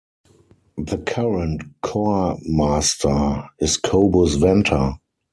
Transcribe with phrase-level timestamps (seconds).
[0.79, 4.93] The current choir master is Kobus Venter.